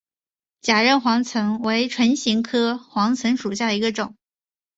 [0.61, 4.15] 假韧黄芩为唇形科黄芩属下的一个种。